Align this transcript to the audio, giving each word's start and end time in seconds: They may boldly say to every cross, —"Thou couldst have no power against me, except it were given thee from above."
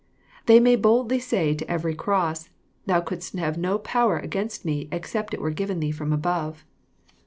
They 0.47 0.59
may 0.59 0.77
boldly 0.77 1.19
say 1.19 1.53
to 1.53 1.69
every 1.71 1.93
cross, 1.93 2.49
—"Thou 2.87 3.01
couldst 3.01 3.35
have 3.37 3.55
no 3.55 3.77
power 3.77 4.17
against 4.17 4.65
me, 4.65 4.87
except 4.91 5.31
it 5.31 5.39
were 5.41 5.51
given 5.51 5.79
thee 5.79 5.91
from 5.91 6.11
above." 6.11 6.65